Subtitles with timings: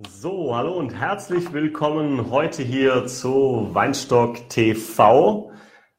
[0.00, 5.50] So, hallo und herzlich willkommen heute hier zu Weinstock TV.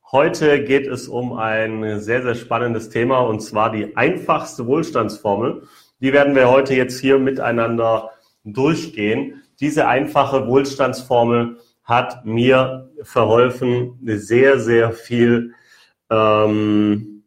[0.09, 5.63] Heute geht es um ein sehr, sehr spannendes Thema und zwar die einfachste Wohlstandsformel.
[5.99, 8.11] Die werden wir heute jetzt hier miteinander
[8.45, 9.43] durchgehen.
[9.59, 15.55] Diese einfache Wohlstandsformel hat mir verholfen, sehr, sehr viel
[16.09, 17.25] ähm,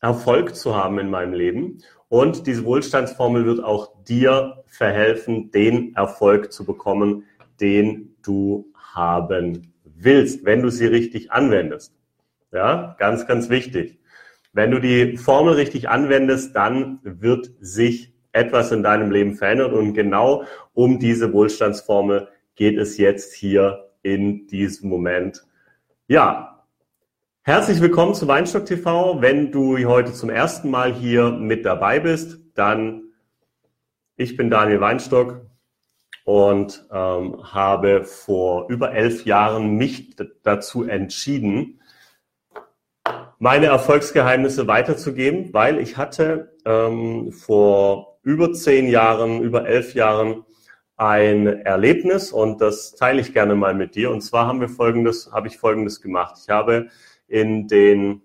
[0.00, 1.82] Erfolg zu haben in meinem Leben.
[2.08, 7.24] Und diese Wohlstandsformel wird auch dir verhelfen, den Erfolg zu bekommen,
[7.60, 11.94] den du haben willst, wenn du sie richtig anwendest.
[12.52, 13.98] Ja, ganz, ganz wichtig.
[14.52, 19.72] Wenn du die Formel richtig anwendest, dann wird sich etwas in deinem Leben verändern.
[19.72, 25.44] Und genau um diese Wohlstandsformel geht es jetzt hier in diesem Moment.
[26.06, 26.55] Ja,
[27.46, 29.22] herzlich willkommen zu Weinstock TV.
[29.22, 33.04] Wenn du heute zum ersten Mal hier mit dabei bist, dann
[34.16, 35.46] ich bin Daniel Weinstock,
[36.24, 41.80] und ähm, habe vor über elf Jahren mich dazu entschieden,
[43.38, 50.44] meine Erfolgsgeheimnisse weiterzugeben, weil ich hatte ähm, vor über zehn Jahren, über elf Jahren
[50.96, 54.10] ein Erlebnis und das teile ich gerne mal mit dir.
[54.10, 56.38] Und zwar haben wir folgendes, habe ich folgendes gemacht.
[56.42, 56.88] Ich habe
[57.28, 58.22] in den,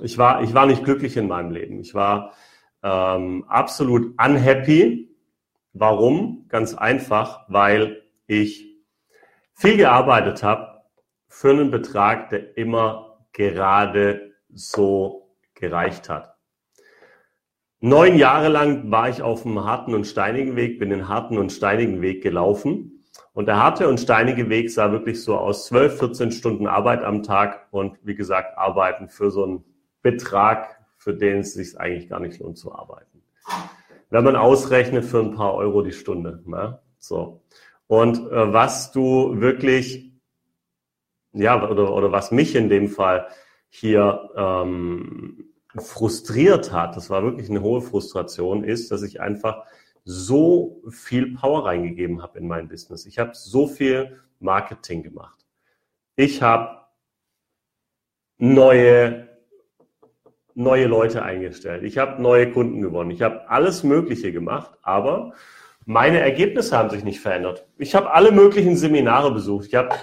[0.00, 1.80] ich war, ich war nicht glücklich in meinem Leben.
[1.80, 2.34] Ich war
[2.82, 5.10] ähm, absolut unhappy
[5.72, 6.46] Warum?
[6.48, 8.66] Ganz einfach, weil ich
[9.52, 10.82] viel gearbeitet habe
[11.28, 16.34] für einen Betrag, der immer gerade so gereicht hat.
[17.78, 21.52] Neun Jahre lang war ich auf einem harten und steinigen Weg, bin den harten und
[21.52, 22.99] steinigen Weg gelaufen.
[23.32, 27.22] Und der harte und steinige Weg sah wirklich so aus, 12, 14 Stunden Arbeit am
[27.22, 29.64] Tag und wie gesagt, arbeiten für so einen
[30.02, 33.20] Betrag, für den es sich eigentlich gar nicht lohnt zu arbeiten
[34.10, 36.42] wenn man ausrechnet für ein paar Euro die Stunde.
[36.44, 36.80] Ne?
[36.98, 37.42] So.
[37.86, 40.12] Und äh, was du wirklich,
[41.32, 43.28] ja, oder, oder was mich in dem Fall
[43.68, 49.64] hier ähm, frustriert hat, das war wirklich eine hohe Frustration, ist, dass ich einfach
[50.10, 53.06] so viel Power reingegeben habe in mein Business.
[53.06, 55.46] Ich habe so viel Marketing gemacht.
[56.16, 56.80] Ich habe
[58.38, 59.28] neue
[60.54, 61.84] neue Leute eingestellt.
[61.84, 63.12] Ich habe neue Kunden gewonnen.
[63.12, 65.32] Ich habe alles Mögliche gemacht, aber
[65.86, 67.66] meine Ergebnisse haben sich nicht verändert.
[67.78, 69.66] Ich habe alle möglichen Seminare besucht.
[69.68, 69.94] Ich habe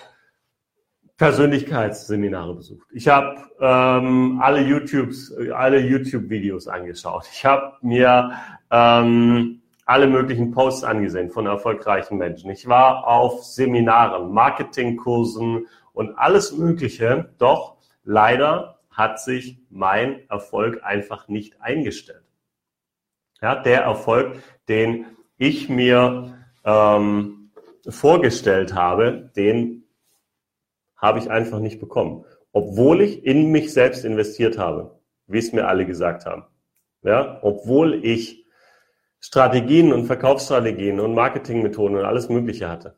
[1.17, 2.87] Persönlichkeitsseminare besucht.
[2.93, 7.25] Ich habe ähm, alle YouTubes, alle YouTube-Videos angeschaut.
[7.31, 8.31] Ich habe mir
[8.71, 12.51] ähm, alle möglichen Posts angesehen von erfolgreichen Menschen.
[12.51, 17.33] Ich war auf Seminaren, Marketingkursen und alles Mögliche.
[17.37, 22.25] Doch leider hat sich mein Erfolg einfach nicht eingestellt.
[23.41, 25.05] Ja, der Erfolg, den
[25.37, 27.51] ich mir ähm,
[27.87, 29.85] vorgestellt habe, den
[30.97, 32.25] habe ich einfach nicht bekommen.
[32.51, 36.43] Obwohl ich in mich selbst investiert habe, wie es mir alle gesagt haben.
[37.03, 38.46] Ja, obwohl ich
[39.19, 42.97] Strategien und Verkaufsstrategien und Marketingmethoden und alles Mögliche hatte.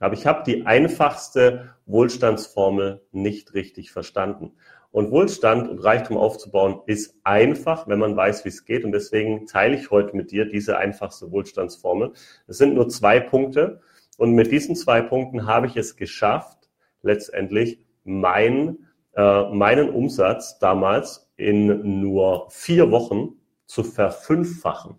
[0.00, 4.52] Aber ich habe die einfachste Wohlstandsformel nicht richtig verstanden.
[4.90, 8.84] Und Wohlstand und Reichtum aufzubauen ist einfach, wenn man weiß, wie es geht.
[8.84, 12.12] Und deswegen teile ich heute mit dir diese einfachste Wohlstandsformel.
[12.46, 13.80] Es sind nur zwei Punkte.
[14.18, 16.68] Und mit diesen zwei Punkten habe ich es geschafft,
[17.02, 23.36] letztendlich mein, äh, meinen Umsatz damals in nur vier Wochen
[23.66, 24.96] zu verfünffachen.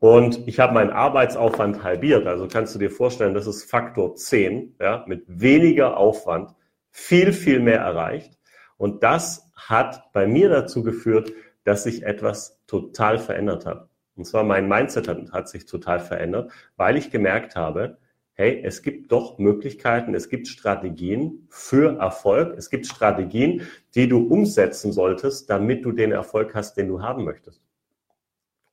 [0.00, 2.26] Und ich habe meinen Arbeitsaufwand halbiert.
[2.26, 6.54] Also kannst du dir vorstellen, das ist Faktor 10, ja, mit weniger Aufwand
[6.90, 8.38] viel, viel mehr erreicht.
[8.78, 11.32] Und das hat bei mir dazu geführt,
[11.64, 13.90] dass sich etwas total verändert hat.
[14.16, 17.98] Und zwar mein Mindset hat, hat sich total verändert, weil ich gemerkt habe,
[18.32, 24.26] hey, es gibt doch Möglichkeiten, es gibt Strategien für Erfolg, es gibt Strategien, die du
[24.26, 27.60] umsetzen solltest, damit du den Erfolg hast, den du haben möchtest.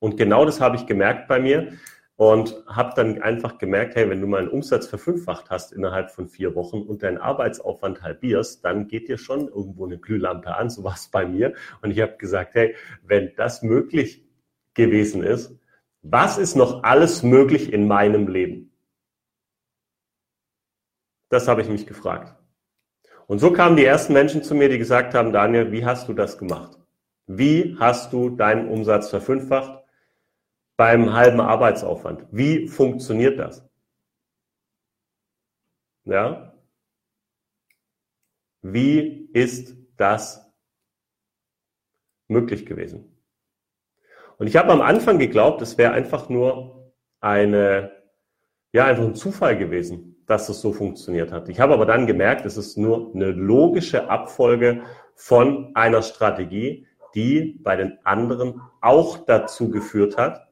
[0.00, 1.72] Und genau das habe ich gemerkt bei mir
[2.18, 6.28] und habe dann einfach gemerkt, hey, wenn du mal einen Umsatz verfünffacht hast innerhalb von
[6.28, 10.82] vier Wochen und deinen Arbeitsaufwand halbierst, dann geht dir schon irgendwo eine Glühlampe an, so
[10.82, 11.54] war es bei mir.
[11.80, 12.74] Und ich habe gesagt, hey,
[13.04, 14.24] wenn das möglich
[14.74, 15.56] gewesen ist,
[16.02, 18.72] was ist noch alles möglich in meinem Leben?
[21.28, 22.34] Das habe ich mich gefragt.
[23.28, 26.14] Und so kamen die ersten Menschen zu mir, die gesagt haben, Daniel, wie hast du
[26.14, 26.78] das gemacht?
[27.26, 29.77] Wie hast du deinen Umsatz verfünffacht?
[30.78, 32.24] Beim halben Arbeitsaufwand.
[32.30, 33.68] Wie funktioniert das?
[36.04, 36.54] Ja?
[38.62, 40.50] Wie ist das
[42.28, 43.12] möglich gewesen?
[44.38, 47.90] Und ich habe am Anfang geglaubt, es wäre einfach nur eine
[48.72, 51.48] ja einfach ein Zufall gewesen, dass es so funktioniert hat.
[51.48, 54.82] Ich habe aber dann gemerkt, es ist nur eine logische Abfolge
[55.16, 60.47] von einer Strategie, die bei den anderen auch dazu geführt hat,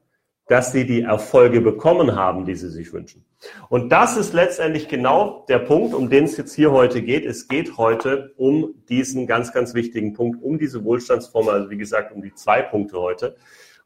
[0.47, 3.25] dass sie die Erfolge bekommen haben, die sie sich wünschen.
[3.69, 7.25] Und das ist letztendlich genau der Punkt, um den es jetzt hier heute geht.
[7.25, 12.13] Es geht heute um diesen ganz, ganz wichtigen Punkt, um diese Wohlstandsformel, also wie gesagt,
[12.13, 13.35] um die zwei Punkte heute.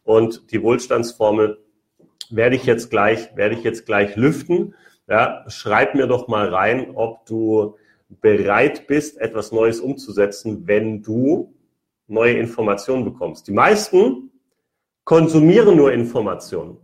[0.04, 1.58] Und die Wohlstandsformel
[2.30, 4.76] werde ich jetzt gleich, werde ich jetzt gleich lüften.
[5.08, 7.76] Ja, schreib mir doch mal rein, ob du
[8.22, 11.54] bereit bist, etwas Neues umzusetzen, wenn du
[12.08, 13.48] neue Informationen bekommst.
[13.48, 14.31] Die meisten
[15.04, 16.78] konsumieren nur Informationen.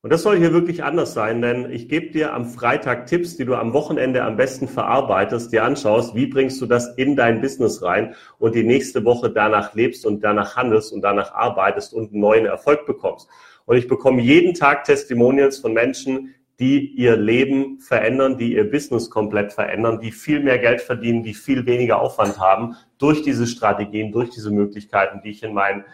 [0.00, 3.44] Und das soll hier wirklich anders sein, denn ich gebe dir am Freitag Tipps, die
[3.44, 7.82] du am Wochenende am besten verarbeitest, dir anschaust, wie bringst du das in dein Business
[7.82, 12.20] rein und die nächste Woche danach lebst und danach handelst und danach arbeitest und einen
[12.20, 13.28] neuen Erfolg bekommst.
[13.64, 19.10] Und ich bekomme jeden Tag Testimonials von Menschen, die ihr Leben verändern, die ihr Business
[19.10, 24.12] komplett verändern, die viel mehr Geld verdienen, die viel weniger Aufwand haben durch diese Strategien,
[24.12, 25.84] durch diese Möglichkeiten, die ich in meinen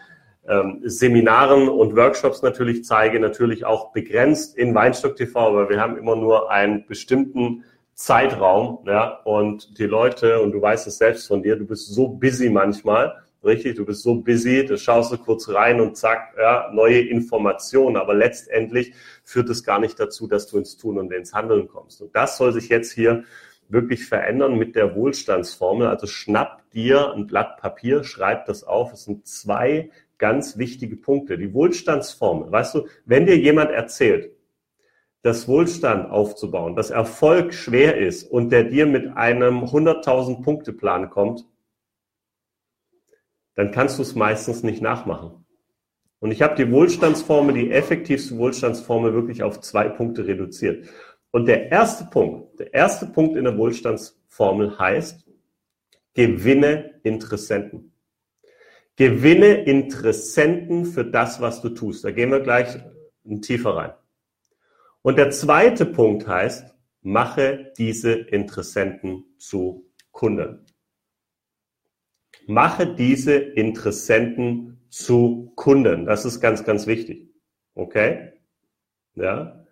[0.47, 5.97] ähm, Seminaren und Workshops natürlich zeige, natürlich auch begrenzt in Weinstock TV, aber wir haben
[5.97, 7.63] immer nur einen bestimmten
[7.93, 12.09] Zeitraum, ja, und die Leute, und du weißt es selbst von dir, du bist so
[12.09, 16.69] busy manchmal, richtig, du bist so busy, da schaust du kurz rein und zack, ja,
[16.73, 18.93] neue Informationen, aber letztendlich
[19.23, 22.01] führt es gar nicht dazu, dass du ins Tun und ins Handeln kommst.
[22.01, 23.23] Und das soll sich jetzt hier
[23.69, 25.87] wirklich verändern mit der Wohlstandsformel.
[25.87, 28.93] Also schnapp dir ein Blatt Papier, schreib das auf.
[28.93, 31.37] Es sind zwei ganz wichtige Punkte.
[31.37, 34.31] Die Wohlstandsformel, weißt du, wenn dir jemand erzählt,
[35.21, 41.09] dass Wohlstand aufzubauen, dass Erfolg schwer ist und der dir mit einem 100.000 Punkte Plan
[41.09, 41.45] kommt,
[43.55, 45.45] dann kannst du es meistens nicht nachmachen.
[46.19, 50.87] Und ich habe die Wohlstandsformel, die effektivste Wohlstandsformel wirklich auf zwei Punkte reduziert.
[51.31, 55.25] Und der erste Punkt, der erste Punkt in der Wohlstandsformel heißt,
[56.13, 57.94] gewinne Interessenten.
[58.97, 62.03] Gewinne Interessenten für das, was du tust.
[62.03, 62.77] Da gehen wir gleich
[63.41, 63.93] tiefer rein.
[65.01, 70.65] Und der zweite Punkt heißt, mache diese Interessenten zu Kunden.
[72.47, 76.05] Mache diese Interessenten zu Kunden.
[76.05, 77.29] Das ist ganz, ganz wichtig.
[77.73, 78.33] Okay?
[79.15, 79.64] Ja.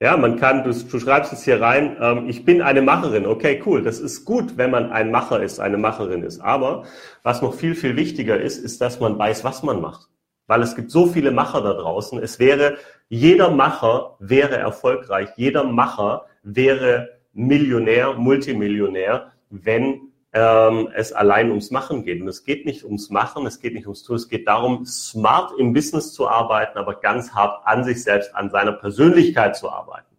[0.00, 3.26] Ja, man kann, du, du schreibst es hier rein, ähm, ich bin eine Macherin.
[3.26, 3.82] Okay, cool.
[3.82, 6.40] Das ist gut, wenn man ein Macher ist, eine Macherin ist.
[6.40, 6.84] Aber
[7.24, 10.08] was noch viel, viel wichtiger ist, ist, dass man weiß, was man macht.
[10.46, 12.22] Weil es gibt so viele Macher da draußen.
[12.22, 12.78] Es wäre,
[13.08, 15.30] jeder Macher wäre erfolgreich.
[15.36, 22.20] Jeder Macher wäre Millionär, Multimillionär, wenn ähm, es allein ums Machen geht.
[22.20, 25.52] Und es geht nicht ums Machen, es geht nicht ums Tun, es geht darum, smart
[25.58, 30.16] im Business zu arbeiten, aber ganz hart an sich selbst, an seiner Persönlichkeit zu arbeiten.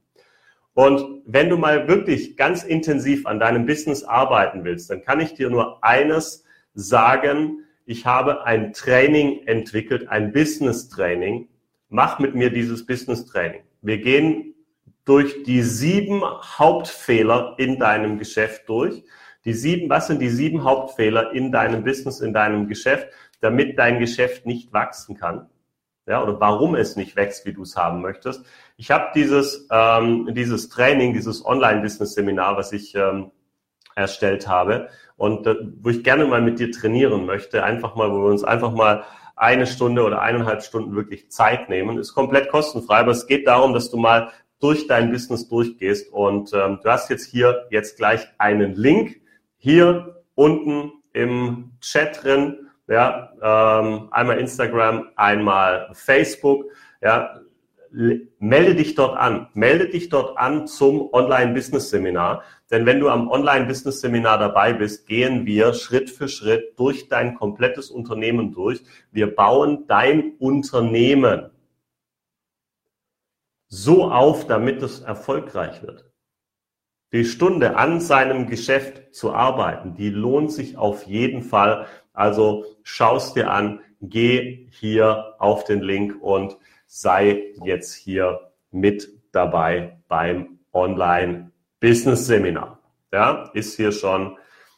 [0.74, 5.34] Und wenn du mal wirklich ganz intensiv an deinem Business arbeiten willst, dann kann ich
[5.34, 7.66] dir nur eines sagen.
[7.86, 11.50] Ich habe ein Training entwickelt, ein Business Training.
[11.90, 13.62] Mach mit mir dieses Business Training.
[13.82, 14.54] Wir gehen
[15.06, 19.04] durch die sieben Hauptfehler in deinem Geschäft durch.
[19.46, 23.08] Die sieben, was sind die sieben Hauptfehler in deinem Business, in deinem Geschäft,
[23.42, 25.50] damit dein Geschäft nicht wachsen kann?
[26.06, 28.44] Ja, oder warum es nicht wächst, wie du es haben möchtest.
[28.78, 33.32] Ich habe dieses, ähm, dieses Training, dieses Online-Business-Seminar, was ich ähm,
[33.96, 38.24] erstellt habe und äh, wo ich gerne mal mit dir trainieren möchte, einfach mal, wo
[38.24, 39.04] wir uns einfach mal
[39.36, 41.98] eine Stunde oder eineinhalb Stunden wirklich Zeit nehmen.
[41.98, 46.52] Ist komplett kostenfrei, aber es geht darum, dass du mal durch dein Business durchgehst und
[46.54, 49.22] ähm, du hast jetzt hier jetzt gleich einen Link
[49.60, 52.70] hier unten im Chat drin.
[52.88, 56.66] Ja, ähm, einmal Instagram, einmal Facebook.
[57.02, 57.40] Ja,
[58.40, 59.48] melde dich dort an.
[59.54, 62.44] Melde dich dort an zum Online-Business-Seminar.
[62.72, 67.92] Denn wenn du am Online-Business-Seminar dabei bist, gehen wir Schritt für Schritt durch dein komplettes
[67.92, 68.82] Unternehmen durch.
[69.12, 71.52] Wir bauen dein Unternehmen
[73.68, 76.09] so auf, damit es erfolgreich wird.
[77.12, 81.88] Die Stunde an seinem Geschäft zu arbeiten, die lohnt sich auf jeden Fall.
[82.14, 89.98] Also schaust dir an, geh hier auf den Link und sei jetzt hier mit dabei
[90.08, 92.80] beim Online Business Seminar.
[93.12, 94.38] Ja, ist hier schon,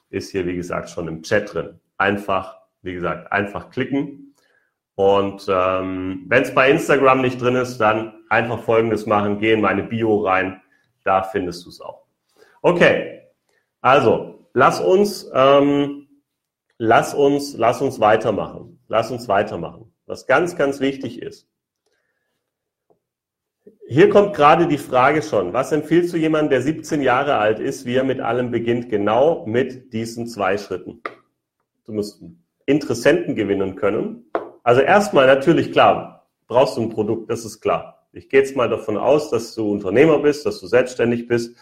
[0.09, 1.81] ist hier wie gesagt schon im Chat drin.
[1.97, 4.35] Einfach, wie gesagt, einfach klicken.
[4.95, 9.61] Und ähm, wenn es bei Instagram nicht drin ist, dann einfach Folgendes machen: Geh in
[9.61, 10.61] meine Bio rein,
[11.03, 12.05] da findest du es auch.
[12.61, 13.21] Okay,
[13.81, 16.07] also lass uns, ähm,
[16.77, 18.79] lass uns, lass uns weitermachen.
[18.87, 19.93] Lass uns weitermachen.
[20.05, 21.47] Was ganz, ganz wichtig ist.
[23.87, 27.85] hier kommt gerade die Frage schon, was empfiehlst du jemandem, der 17 Jahre alt ist,
[27.85, 28.89] wie er mit allem beginnt?
[28.89, 31.01] Genau mit diesen zwei Schritten.
[31.85, 32.23] Du musst
[32.65, 34.31] Interessenten gewinnen können.
[34.63, 38.07] Also erstmal natürlich klar, brauchst du ein Produkt, das ist klar.
[38.13, 41.55] Ich gehe jetzt mal davon aus, dass du Unternehmer bist, dass du selbstständig bist.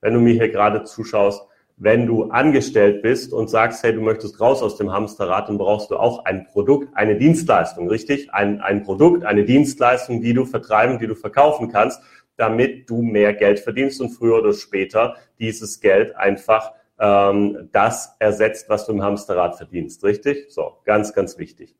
[0.00, 1.42] Wenn du mir hier gerade zuschaust,
[1.76, 5.90] wenn du angestellt bist und sagst, hey, du möchtest raus aus dem Hamsterrad, dann brauchst
[5.90, 8.32] du auch ein Produkt, eine Dienstleistung, richtig?
[8.34, 12.02] Ein, ein Produkt, eine Dienstleistung, die du vertreiben, die du verkaufen kannst,
[12.36, 18.68] damit du mehr Geld verdienst und früher oder später dieses Geld einfach ähm, das ersetzt,
[18.68, 20.46] was du im Hamsterrad verdienst, richtig?
[20.50, 21.74] So, ganz, ganz wichtig.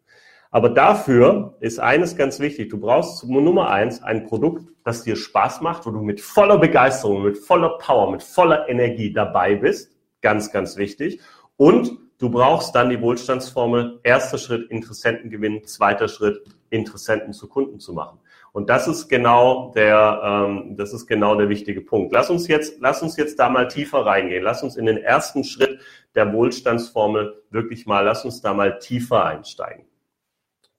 [0.52, 2.70] Aber dafür ist eines ganz wichtig.
[2.70, 7.22] Du brauchst Nummer eins ein Produkt, das dir Spaß macht, wo du mit voller Begeisterung,
[7.22, 9.92] mit voller Power, mit voller Energie dabei bist.
[10.22, 11.20] Ganz, ganz wichtig.
[11.56, 14.00] Und du brauchst dann die Wohlstandsformel.
[14.02, 15.64] Erster Schritt, Interessenten gewinnen.
[15.64, 18.18] Zweiter Schritt, Interessenten zu Kunden zu machen.
[18.52, 22.12] Und das ist genau der, ähm, das ist genau der wichtige Punkt.
[22.12, 24.42] Lass uns jetzt, lass uns jetzt da mal tiefer reingehen.
[24.42, 25.78] Lass uns in den ersten Schritt
[26.16, 29.89] der Wohlstandsformel wirklich mal, lass uns da mal tiefer einsteigen.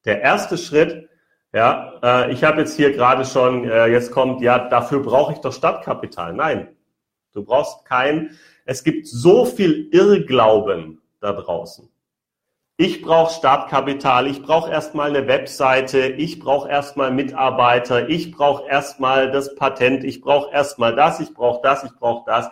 [0.06, 1.10] Der erste Schritt,
[1.54, 5.40] ja, äh, ich habe jetzt hier gerade schon, äh, jetzt kommt, ja, dafür brauche ich
[5.40, 6.34] doch Stadtkapital.
[6.34, 6.76] Nein,
[7.34, 8.32] du brauchst kein,
[8.66, 11.90] es gibt so viel Irrglauben da draußen.
[12.78, 19.30] Ich brauche Startkapital, ich brauche erstmal eine Webseite, ich brauche erstmal Mitarbeiter, ich brauche erstmal
[19.30, 22.50] das Patent, ich brauche erstmal das, ich brauche das, ich brauche das.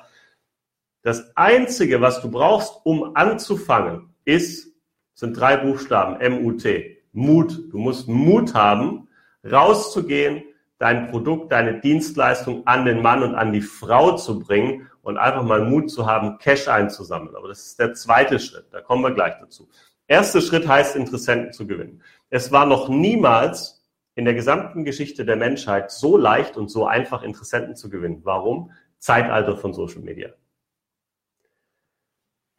[1.02, 4.72] Das Einzige, was du brauchst, um anzufangen, ist,
[5.16, 6.99] sind drei Buchstaben, M-U-T.
[7.20, 7.72] Mut.
[7.72, 9.08] Du musst Mut haben,
[9.50, 10.44] rauszugehen,
[10.78, 15.44] dein Produkt, deine Dienstleistung an den Mann und an die Frau zu bringen und einfach
[15.44, 17.36] mal Mut zu haben, Cash einzusammeln.
[17.36, 18.68] Aber das ist der zweite Schritt.
[18.72, 19.70] Da kommen wir gleich dazu.
[20.08, 22.02] Erster Schritt heißt, Interessenten zu gewinnen.
[22.30, 23.86] Es war noch niemals
[24.16, 28.22] in der gesamten Geschichte der Menschheit so leicht und so einfach, Interessenten zu gewinnen.
[28.24, 28.72] Warum?
[28.98, 30.30] Zeitalter von Social Media.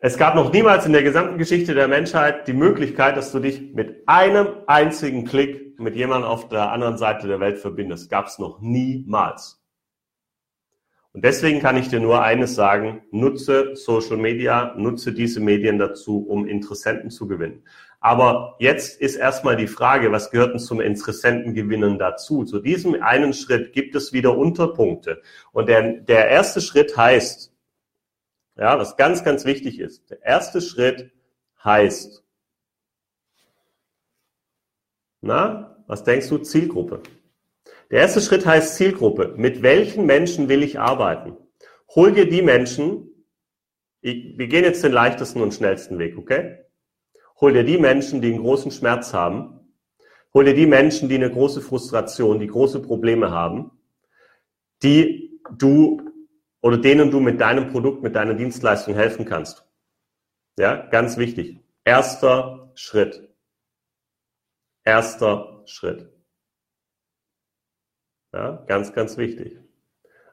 [0.02, 3.74] Es gab noch niemals in der gesamten Geschichte der Menschheit die Möglichkeit, dass du dich
[3.74, 8.08] mit einem einzigen Klick mit jemandem auf der anderen Seite der Welt verbindest.
[8.08, 9.62] Gab es noch niemals.
[11.12, 16.26] Und deswegen kann ich dir nur eines sagen, nutze Social Media, nutze diese Medien dazu,
[16.26, 17.62] um Interessenten zu gewinnen.
[17.98, 22.44] Aber jetzt ist erstmal die Frage, was gehört denn zum Interessentengewinnen dazu?
[22.44, 25.20] Zu diesem einen Schritt gibt es wieder Unterpunkte.
[25.52, 27.49] Und der, der erste Schritt heißt,
[28.60, 30.10] ja, was ganz, ganz wichtig ist.
[30.10, 31.10] Der erste Schritt
[31.64, 32.22] heißt,
[35.22, 36.38] na, was denkst du?
[36.38, 37.02] Zielgruppe.
[37.90, 39.34] Der erste Schritt heißt Zielgruppe.
[39.36, 41.38] Mit welchen Menschen will ich arbeiten?
[41.94, 43.24] Hol dir die Menschen,
[44.02, 46.58] ich, wir gehen jetzt den leichtesten und schnellsten Weg, okay?
[47.40, 49.74] Hol dir die Menschen, die einen großen Schmerz haben.
[50.34, 53.70] Hol dir die Menschen, die eine große Frustration, die große Probleme haben,
[54.82, 56.09] die du
[56.62, 59.64] oder denen du mit deinem Produkt, mit deiner Dienstleistung helfen kannst.
[60.58, 61.60] Ja, ganz wichtig.
[61.84, 63.28] Erster Schritt.
[64.84, 66.10] Erster Schritt.
[68.32, 69.58] Ja, ganz, ganz wichtig.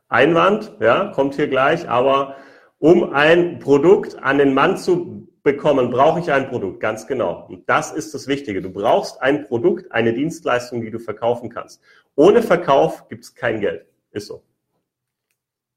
[0.08, 2.36] Einwand, ja, kommt hier gleich, aber
[2.80, 7.48] um ein Produkt an den Mann zu bekommen, brauche ich ein Produkt, ganz genau.
[7.48, 8.62] Und das ist das Wichtige.
[8.62, 11.82] Du brauchst ein Produkt, eine Dienstleistung, die du verkaufen kannst.
[12.16, 13.86] Ohne Verkauf gibt es kein Geld.
[14.12, 14.44] Ist so.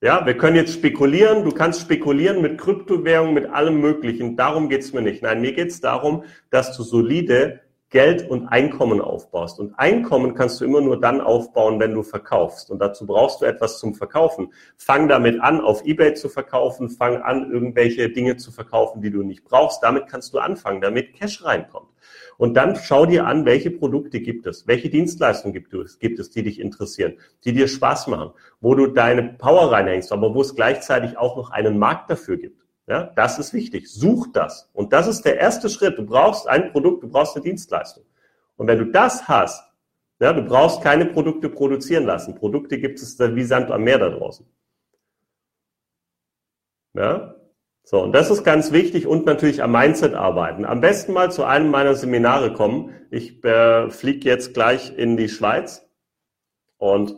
[0.02, 1.44] Ja, wir können jetzt spekulieren.
[1.44, 4.34] Du kannst spekulieren mit Kryptowährungen, mit allem Möglichen.
[4.34, 5.22] Darum geht's mir nicht.
[5.22, 9.60] Nein, mir geht's darum, dass du solide Geld und Einkommen aufbaust.
[9.60, 12.70] Und Einkommen kannst du immer nur dann aufbauen, wenn du verkaufst.
[12.70, 14.54] Und dazu brauchst du etwas zum Verkaufen.
[14.78, 16.88] Fang damit an, auf eBay zu verkaufen.
[16.88, 19.82] Fang an, irgendwelche Dinge zu verkaufen, die du nicht brauchst.
[19.82, 21.88] Damit kannst du anfangen, damit Cash reinkommt.
[22.40, 26.30] Und dann schau dir an, welche Produkte gibt es, welche Dienstleistungen gibt es, gibt es,
[26.30, 28.30] die dich interessieren, die dir Spaß machen,
[28.62, 32.64] wo du deine Power reinhängst, aber wo es gleichzeitig auch noch einen Markt dafür gibt.
[32.86, 33.92] Ja, das ist wichtig.
[33.92, 34.70] Such das.
[34.72, 35.98] Und das ist der erste Schritt.
[35.98, 38.04] Du brauchst ein Produkt, du brauchst eine Dienstleistung.
[38.56, 39.62] Und wenn du das hast,
[40.18, 42.34] ja, du brauchst keine Produkte produzieren lassen.
[42.34, 44.46] Produkte gibt es wie Sand am Meer da draußen.
[46.94, 47.34] Ja,
[47.82, 50.64] so, und das ist ganz wichtig und natürlich am Mindset arbeiten.
[50.64, 52.94] Am besten mal zu einem meiner Seminare kommen.
[53.10, 55.88] Ich äh, fliege jetzt gleich in die Schweiz
[56.78, 57.16] und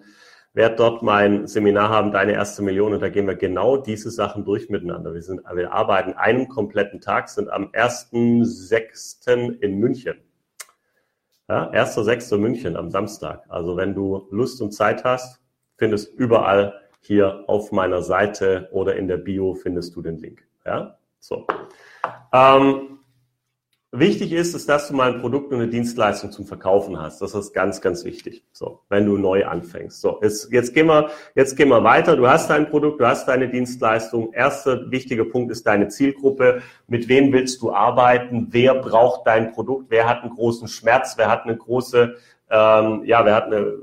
[0.54, 2.95] werde dort mein Seminar haben, Deine erste Million.
[2.95, 5.14] Und da gehen wir genau diese Sachen durch miteinander.
[5.14, 9.61] Wir, sind, wir arbeiten einen kompletten Tag, sind am 1.6.
[9.61, 10.16] in München.
[11.49, 12.38] Ja, 1.6.
[12.38, 13.45] München am Samstag.
[13.49, 15.40] Also wenn du Lust und Zeit hast,
[15.76, 20.47] findest überall hier auf meiner Seite oder in der Bio findest du den Link.
[20.64, 21.47] Ja, so.
[22.33, 22.92] Ähm,
[23.95, 27.21] Wichtig ist, ist, dass du mal ein Produkt und eine Dienstleistung zum Verkaufen hast.
[27.21, 28.42] Das ist ganz, ganz wichtig.
[28.50, 30.00] So, wenn du neu anfängst.
[30.00, 32.16] So, jetzt, jetzt gehen wir, jetzt gehen wir weiter.
[32.16, 34.33] Du hast dein Produkt, du hast deine Dienstleistung.
[34.33, 36.62] Erster wichtiger Punkt ist deine Zielgruppe.
[36.87, 38.47] Mit wem willst du arbeiten?
[38.49, 39.90] Wer braucht dein Produkt?
[39.90, 41.19] Wer hat einen großen Schmerz?
[41.19, 42.16] Wer hat eine große,
[42.49, 43.75] ähm, ja, wer hat eine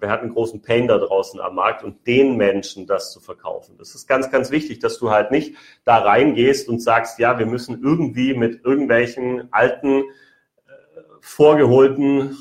[0.00, 3.76] wer hat einen großen Pain da draußen am Markt und den Menschen das zu verkaufen.
[3.78, 7.46] Das ist ganz, ganz wichtig, dass du halt nicht da reingehst und sagst, ja, wir
[7.46, 10.02] müssen irgendwie mit irgendwelchen alten, äh,
[11.20, 12.36] vorgeholten,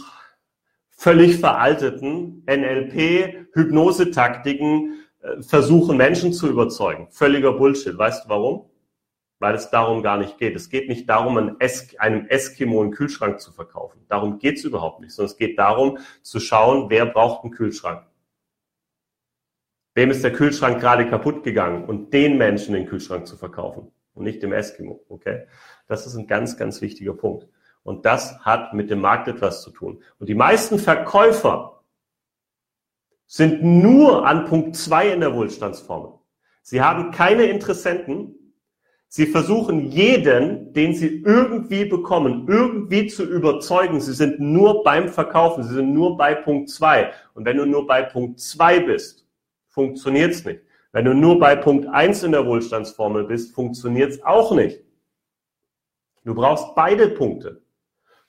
[0.89, 7.07] völlig veralteten NLP, Hypnosetaktiken äh, versuchen, Menschen zu überzeugen.
[7.11, 7.97] Völliger Bullshit.
[7.97, 8.66] Weißt du warum?
[9.39, 10.55] Weil es darum gar nicht geht.
[10.55, 13.99] Es geht nicht darum, einem Eskimo einen Kühlschrank zu verkaufen.
[14.07, 18.05] Darum geht es überhaupt nicht, sondern es geht darum, zu schauen, wer braucht einen Kühlschrank.
[19.93, 24.23] Wem ist der Kühlschrank gerade kaputt gegangen und den Menschen den Kühlschrank zu verkaufen und
[24.23, 25.03] nicht dem Eskimo.
[25.09, 25.47] Okay?
[25.87, 27.47] Das ist ein ganz, ganz wichtiger Punkt.
[27.83, 30.03] Und das hat mit dem Markt etwas zu tun.
[30.19, 31.83] Und die meisten Verkäufer
[33.25, 36.13] sind nur an Punkt zwei in der Wohlstandsformel.
[36.61, 38.36] Sie haben keine Interessenten,
[39.09, 44.01] Sie versuchen jeden, den sie irgendwie bekommen, irgendwie zu überzeugen.
[44.01, 45.63] Sie sind nur beim Verkaufen.
[45.63, 47.13] Sie sind nur bei Punkt zwei.
[47.33, 49.25] Und wenn du nur bei Punkt zwei bist,
[49.69, 50.61] funktioniert's nicht.
[50.91, 54.83] Wenn du nur bei Punkt eins in der Wohlstandsformel bist, funktioniert's auch nicht.
[56.25, 57.61] Du brauchst beide Punkte.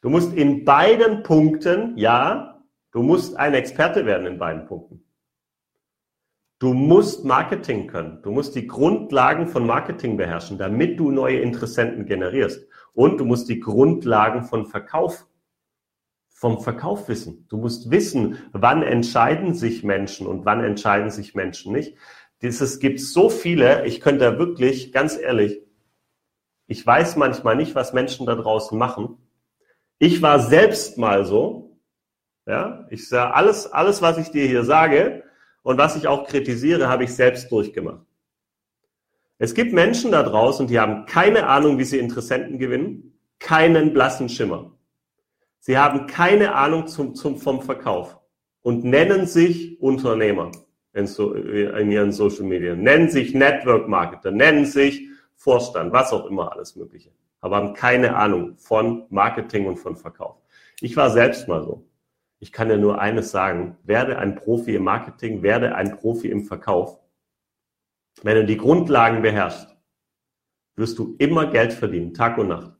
[0.00, 5.04] Du musst in beiden Punkten, ja, du musst ein Experte werden in beiden Punkten.
[6.59, 8.21] Du musst Marketing können.
[8.23, 12.67] Du musst die Grundlagen von Marketing beherrschen, damit du neue Interessenten generierst.
[12.95, 15.27] Und du musst die Grundlagen von Verkauf,
[16.29, 17.47] vom Verkauf wissen.
[17.49, 21.97] Du musst wissen, wann entscheiden sich Menschen und wann entscheiden sich Menschen nicht.
[22.41, 25.61] Es gibt so viele, ich könnte da wirklich, ganz ehrlich,
[26.67, 29.17] ich weiß manchmal nicht, was Menschen da draußen machen.
[29.99, 31.79] Ich war selbst mal so,
[32.47, 35.25] ja, ich sage alles, alles, was ich dir hier sage,
[35.68, 38.00] und was ich auch kritisiere, habe ich selbst durchgemacht.
[39.37, 44.31] Es gibt Menschen da draußen, die haben keine Ahnung, wie sie Interessenten gewinnen, keinen blassen
[44.31, 44.72] Schimmer.
[45.59, 48.18] Sie haben keine Ahnung zum, zum, vom Verkauf
[48.62, 50.52] und nennen sich Unternehmer
[50.94, 56.24] in, so, in ihren Social Media, nennen sich Network Marketer, nennen sich Vorstand, was auch
[56.31, 57.11] immer alles Mögliche,
[57.42, 60.37] aber haben keine Ahnung von Marketing und von Verkauf.
[60.81, 61.85] Ich war selbst mal so.
[62.40, 66.44] Ich kann dir nur eines sagen, werde ein Profi im Marketing, werde ein Profi im
[66.44, 66.98] Verkauf.
[68.22, 69.77] Wenn du die Grundlagen beherrschst,
[70.77, 72.72] wirst du immer Geld verdienen, Tag und Nacht.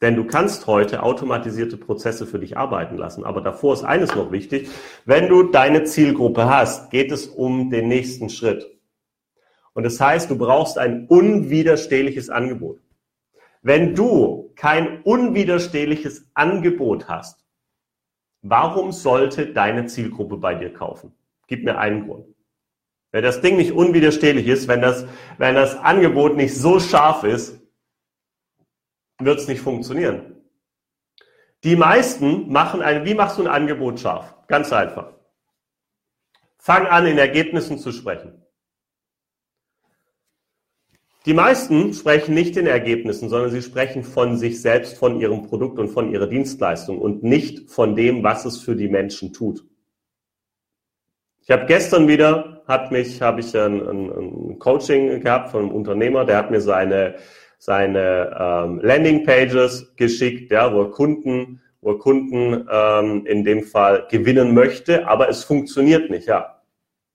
[0.00, 3.24] Denn du kannst heute automatisierte Prozesse für dich arbeiten lassen.
[3.24, 4.70] Aber davor ist eines noch wichtig.
[5.04, 8.66] Wenn du deine Zielgruppe hast, geht es um den nächsten Schritt.
[9.74, 12.80] Und das heißt, du brauchst ein unwiderstehliches Angebot.
[13.62, 17.44] Wenn du kein unwiderstehliches Angebot hast,
[18.42, 21.12] Warum sollte deine Zielgruppe bei dir kaufen?
[21.46, 22.26] Gib mir einen Grund.
[23.12, 25.04] Wenn das Ding nicht unwiderstehlich ist, wenn das,
[25.38, 27.60] wenn das Angebot nicht so scharf ist,
[29.18, 30.36] wird es nicht funktionieren.
[31.64, 34.34] Die meisten machen ein, wie machst du ein Angebot scharf?
[34.46, 35.12] Ganz einfach.
[36.56, 38.39] Fang an, in Ergebnissen zu sprechen.
[41.26, 45.78] Die meisten sprechen nicht in Ergebnissen, sondern sie sprechen von sich selbst, von ihrem Produkt
[45.78, 49.62] und von ihrer Dienstleistung und nicht von dem, was es für die Menschen tut.
[51.42, 55.72] Ich habe gestern wieder, hat mich, habe ich ein, ein, ein, Coaching gehabt von einem
[55.72, 57.16] Unternehmer, der hat mir seine,
[57.58, 64.06] seine ähm, Landingpages geschickt, ja, wo er Kunden, wo er Kunden ähm, in dem Fall
[64.10, 66.59] gewinnen möchte, aber es funktioniert nicht, ja.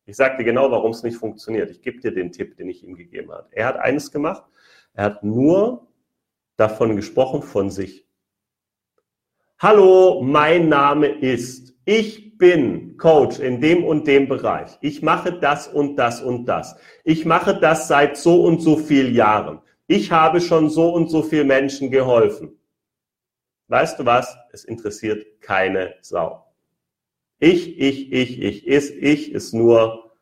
[0.07, 1.71] Ich sagte genau, warum es nicht funktioniert.
[1.71, 3.47] Ich gebe dir den Tipp, den ich ihm gegeben habe.
[3.51, 4.43] Er hat eines gemacht.
[4.93, 5.87] Er hat nur
[6.57, 8.05] davon gesprochen von sich.
[9.57, 11.73] Hallo, mein Name ist.
[11.85, 14.77] Ich bin Coach in dem und dem Bereich.
[14.81, 16.75] Ich mache das und das und das.
[17.03, 19.61] Ich mache das seit so und so vielen Jahren.
[19.87, 22.59] Ich habe schon so und so viel Menschen geholfen.
[23.67, 24.37] Weißt du was?
[24.51, 26.44] Es interessiert keine Sau.
[27.39, 30.15] Ich, ich, ich, ich, ist, ich ist nur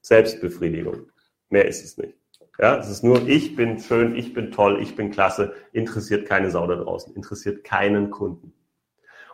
[0.00, 1.10] Selbstbefriedigung.
[1.48, 2.14] Mehr ist es nicht.
[2.58, 6.50] Ja, es ist nur, ich bin schön, ich bin toll, ich bin klasse, interessiert keine
[6.50, 8.52] Sau da draußen, interessiert keinen Kunden.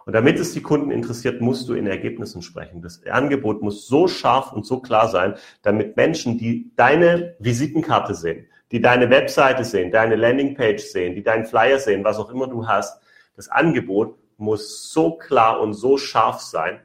[0.05, 2.81] Und damit es die Kunden interessiert, musst du in Ergebnissen sprechen.
[2.81, 8.47] Das Angebot muss so scharf und so klar sein, damit Menschen, die deine Visitenkarte sehen,
[8.71, 12.69] die deine Webseite sehen, deine Landingpage sehen, die deinen Flyer sehen, was auch immer du
[12.69, 13.03] hast,
[13.35, 16.81] das Angebot muss so klar und so scharf sein,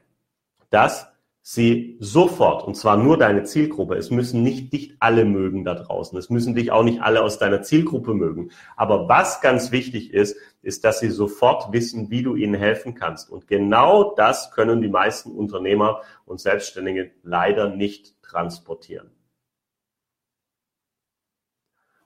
[0.72, 1.12] dass
[1.44, 6.18] sie sofort, und zwar nur deine Zielgruppe, es müssen nicht dich alle mögen da draußen,
[6.18, 8.52] es müssen dich auch nicht alle aus deiner Zielgruppe mögen.
[8.76, 13.30] Aber was ganz wichtig ist, ist, dass sie sofort wissen, wie du ihnen helfen kannst.
[13.30, 19.12] Und genau das können die meisten Unternehmer und Selbstständige leider nicht transportieren.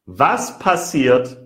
[0.05, 1.37] Was passiert,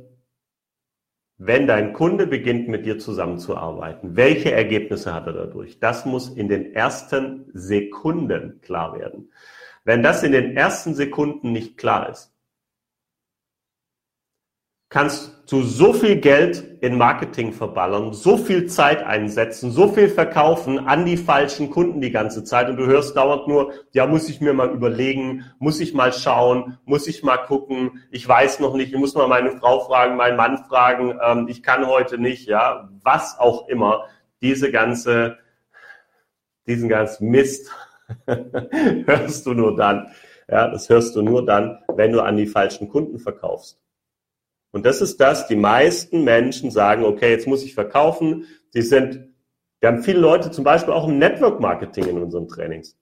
[1.40, 5.80] wenn dein Kunde beginnt, mit dir zusammenzuarbeiten, welche Ergebnisse hat er dadurch?
[5.80, 9.32] Das muss in den ersten Sekunden klar werden.
[9.86, 12.29] Wenn das in den ersten Sekunden nicht klar ist,
[14.90, 20.80] kannst du so viel Geld in Marketing verballern, so viel Zeit einsetzen, so viel verkaufen
[20.80, 24.42] an die falschen Kunden die ganze Zeit und du hörst dauernd nur, ja, muss ich
[24.42, 28.92] mir mal überlegen, muss ich mal schauen, muss ich mal gucken, ich weiß noch nicht,
[28.92, 32.90] ich muss mal meine Frau fragen, meinen Mann fragen, ähm, ich kann heute nicht, ja,
[33.04, 34.06] was auch immer,
[34.42, 35.38] diese ganze,
[36.66, 37.72] diesen ganzen Mist
[38.26, 40.08] hörst du nur dann,
[40.48, 43.80] ja, das hörst du nur dann, wenn du an die falschen Kunden verkaufst.
[44.72, 48.46] Und das ist das, die meisten Menschen sagen, okay, jetzt muss ich verkaufen.
[48.70, 49.28] Sie sind,
[49.80, 52.96] wir haben viele Leute zum Beispiel auch im Network Marketing in unseren Trainings.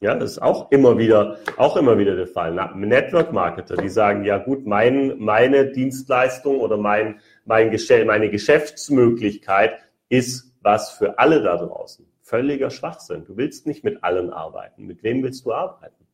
[0.00, 2.52] Ja, das ist auch immer wieder, auch immer wieder der Fall.
[2.74, 9.78] Network Marketer, die sagen, ja gut, mein, meine Dienstleistung oder mein, mein Geschäft, meine Geschäftsmöglichkeit
[10.08, 12.04] ist was für alle da draußen.
[12.20, 13.24] Völliger Schwachsinn.
[13.24, 14.86] Du willst nicht mit allen arbeiten.
[14.86, 16.06] Mit wem willst du arbeiten?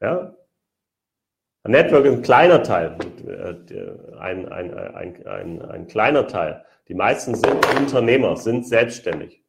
[0.00, 0.34] Ja,
[1.64, 2.96] Network ist ein kleiner Teil,
[3.26, 6.64] äh, ein, ein, ein, ein, ein kleiner Teil.
[6.88, 9.42] Die meisten sind Unternehmer, sind selbstständig,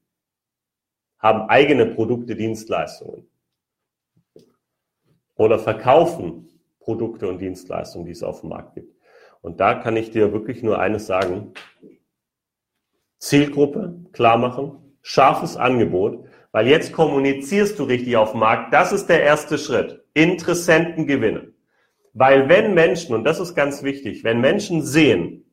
[1.20, 3.28] haben eigene Produkte, Dienstleistungen
[5.36, 8.94] oder verkaufen Produkte und Dienstleistungen, die es auf dem Markt gibt.
[9.42, 11.54] Und da kann ich dir wirklich nur eines sagen.
[13.18, 18.74] Zielgruppe klar machen, scharfes Angebot, weil jetzt kommunizierst du richtig auf dem Markt.
[18.74, 20.04] Das ist der erste Schritt.
[20.14, 21.54] Interessenten gewinnen.
[22.14, 25.46] Weil wenn Menschen, und das ist ganz wichtig, wenn Menschen sehen,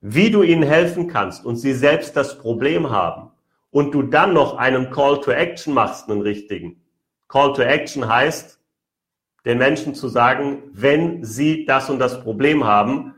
[0.00, 3.30] wie du ihnen helfen kannst und sie selbst das Problem haben
[3.70, 6.80] und du dann noch einen Call to Action machst, einen richtigen.
[7.28, 8.58] Call to Action heißt,
[9.44, 13.14] den Menschen zu sagen, wenn sie das und das Problem haben,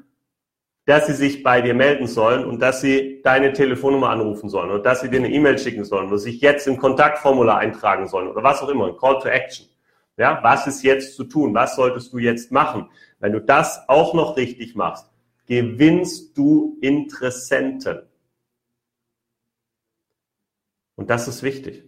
[0.85, 4.83] dass sie sich bei dir melden sollen und dass sie deine Telefonnummer anrufen sollen oder
[4.83, 8.43] dass sie dir eine E-Mail schicken sollen oder sich jetzt im Kontaktformular eintragen sollen oder
[8.43, 9.67] was auch immer, ein Call to Action.
[10.16, 11.55] Ja, was ist jetzt zu tun?
[11.55, 12.90] Was solltest du jetzt machen?
[13.18, 15.11] Wenn du das auch noch richtig machst,
[15.46, 18.03] gewinnst du Interessenten.
[20.96, 21.85] Und das ist wichtig.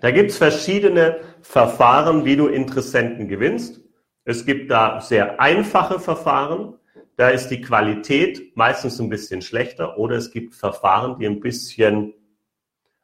[0.00, 3.80] Da gibt es verschiedene Verfahren, wie du Interessenten gewinnst.
[4.24, 6.74] Es gibt da sehr einfache Verfahren.
[7.16, 9.96] Da ist die Qualität meistens ein bisschen schlechter.
[9.96, 12.14] Oder es gibt Verfahren, die ein bisschen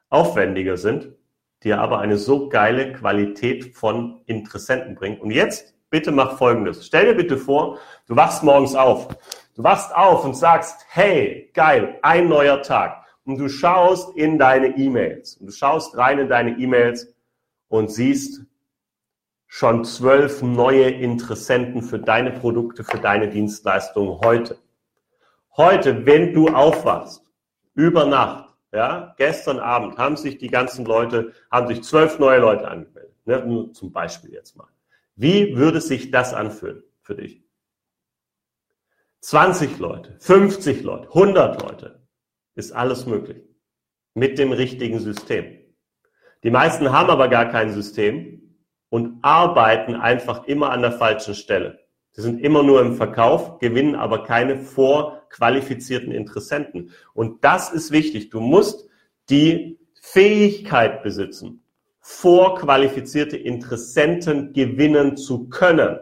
[0.09, 1.11] aufwendiger sind
[1.63, 5.21] dir aber eine so geile Qualität von Interessenten bringt.
[5.21, 6.85] Und jetzt bitte mach Folgendes.
[6.85, 9.07] Stell dir bitte vor, du wachst morgens auf.
[9.55, 13.05] Du wachst auf und sagst, hey, geil, ein neuer Tag.
[13.23, 15.37] Und du schaust in deine E-Mails.
[15.37, 17.15] Und du schaust rein in deine E-Mails
[17.69, 18.43] und siehst
[19.47, 24.57] schon zwölf neue Interessenten für deine Produkte, für deine Dienstleistungen heute.
[25.55, 27.23] Heute, wenn du aufwachst,
[27.73, 32.67] über Nacht, ja, gestern Abend haben sich die ganzen Leute, haben sich zwölf neue Leute
[32.67, 33.13] angemeldet.
[33.25, 34.67] Ne, nur zum Beispiel jetzt mal.
[35.15, 37.41] Wie würde sich das anfühlen für dich?
[39.21, 42.07] 20 Leute, 50 Leute, 100 Leute,
[42.53, 43.43] ist alles möglich.
[44.13, 45.57] Mit dem richtigen System.
[46.43, 48.59] Die meisten haben aber gar kein System
[48.89, 51.84] und arbeiten einfach immer an der falschen Stelle.
[52.15, 56.91] Sie sind immer nur im Verkauf, gewinnen aber keine vorqualifizierten Interessenten.
[57.13, 58.29] Und das ist wichtig.
[58.29, 58.87] Du musst
[59.29, 61.61] die Fähigkeit besitzen,
[61.99, 65.99] vorqualifizierte Interessenten gewinnen zu können.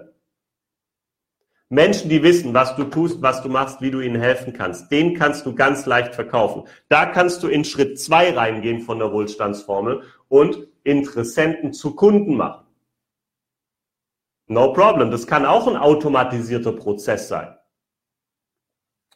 [1.69, 5.15] Menschen, die wissen, was du tust, was du machst, wie du ihnen helfen kannst, den
[5.15, 6.65] kannst du ganz leicht verkaufen.
[6.89, 12.62] Da kannst du in Schritt zwei reingehen von der Wohlstandsformel und Interessenten zu Kunden machen.
[14.53, 15.09] No problem.
[15.09, 17.55] Das kann auch ein automatisierter Prozess sein.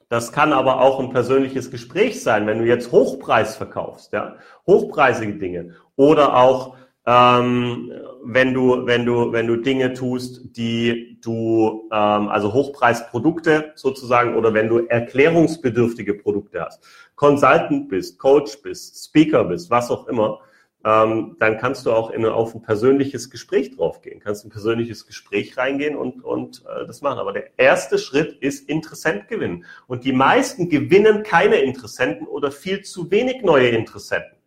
[0.10, 5.36] Das kann aber auch ein persönliches Gespräch sein, wenn du jetzt Hochpreis verkaufst, ja, hochpreisige
[5.36, 7.92] Dinge oder auch ähm,
[8.24, 14.54] wenn du wenn du wenn du Dinge tust, die du ähm, also Hochpreisprodukte sozusagen oder
[14.54, 16.82] wenn du erklärungsbedürftige Produkte hast,
[17.16, 20.40] Consultant bist, Coach bist, Speaker bist, was auch immer,
[20.88, 25.58] ähm, dann kannst du auch in, auf ein persönliches Gespräch draufgehen, kannst ein persönliches Gespräch
[25.58, 27.20] reingehen und, und äh, das machen.
[27.20, 29.66] Aber der erste Schritt ist Interessent gewinnen.
[29.88, 34.38] Und die meisten gewinnen keine Interessenten oder viel zu wenig neue Interessenten.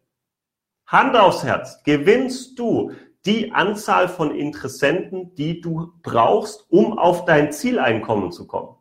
[0.87, 2.92] Hand aufs Herz, gewinnst du
[3.26, 8.76] die Anzahl von Interessenten, die du brauchst, um auf dein Zieleinkommen zu kommen?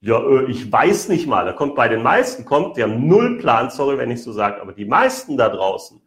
[0.00, 1.44] Ja, äh, ich weiß nicht mal.
[1.44, 4.60] Da kommt bei den meisten, kommt, die haben null Plan, sorry, wenn ich so sage,
[4.60, 6.02] aber die meisten da draußen,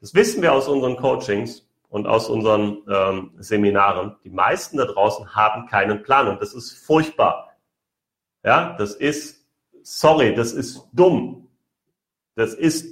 [0.00, 5.34] das wissen wir aus unseren Coachings und aus unseren ähm, Seminaren, die meisten da draußen
[5.34, 7.56] haben keinen Plan und das ist furchtbar.
[8.42, 9.44] Ja, das ist,
[9.82, 11.48] sorry, das ist dumm.
[12.36, 12.86] Das ist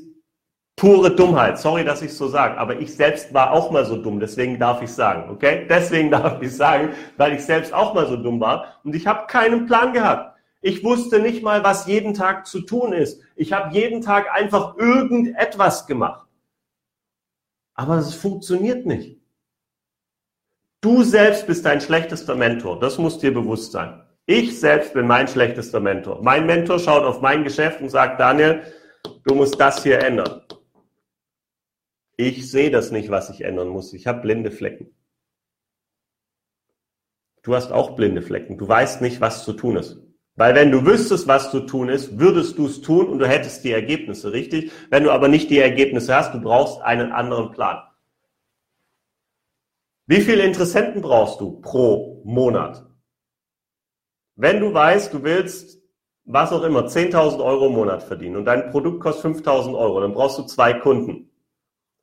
[0.76, 1.58] pure Dummheit.
[1.58, 4.82] Sorry, dass ich so sage, aber ich selbst war auch mal so dumm, deswegen darf
[4.82, 5.66] ich sagen, okay?
[5.68, 9.26] Deswegen darf ich sagen, weil ich selbst auch mal so dumm war und ich habe
[9.26, 10.36] keinen Plan gehabt.
[10.60, 13.22] Ich wusste nicht mal, was jeden Tag zu tun ist.
[13.36, 16.27] Ich habe jeden Tag einfach irgendetwas gemacht.
[17.78, 19.20] Aber es funktioniert nicht.
[20.80, 22.80] Du selbst bist dein schlechtester Mentor.
[22.80, 24.02] Das muss dir bewusst sein.
[24.26, 26.20] Ich selbst bin mein schlechtester Mentor.
[26.22, 28.64] Mein Mentor schaut auf mein Geschäft und sagt, Daniel,
[29.22, 30.42] du musst das hier ändern.
[32.16, 33.92] Ich sehe das nicht, was ich ändern muss.
[33.92, 34.92] Ich habe blinde Flecken.
[37.44, 38.58] Du hast auch blinde Flecken.
[38.58, 39.98] Du weißt nicht, was zu tun ist.
[40.38, 43.64] Weil wenn du wüsstest, was zu tun ist, würdest du es tun und du hättest
[43.64, 44.70] die Ergebnisse, richtig?
[44.88, 47.82] Wenn du aber nicht die Ergebnisse hast, du brauchst einen anderen Plan.
[50.06, 52.86] Wie viele Interessenten brauchst du pro Monat?
[54.36, 55.82] Wenn du weißt, du willst,
[56.24, 60.14] was auch immer, 10.000 Euro im Monat verdienen und dein Produkt kostet 5.000 Euro, dann
[60.14, 61.27] brauchst du zwei Kunden.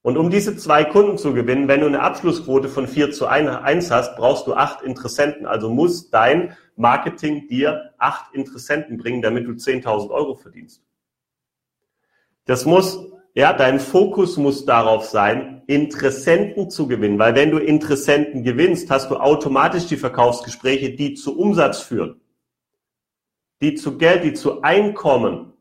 [0.06, 3.90] Und um diese zwei Kunden zu gewinnen, wenn du eine Abschlussquote von 4 zu 1
[3.90, 5.48] hast, brauchst du acht Interessenten.
[5.48, 10.84] Also muss dein Marketing dir acht Interessenten bringen, damit du 10.000 Euro verdienst.
[12.46, 13.00] Das muss,
[13.34, 17.18] ja, dein Fokus muss darauf sein, Interessenten zu gewinnen.
[17.18, 22.22] Weil wenn du Interessenten gewinnst, hast du automatisch die Verkaufsgespräche, die zu Umsatz führen.
[23.60, 25.54] Die zu Geld, die zu Einkommen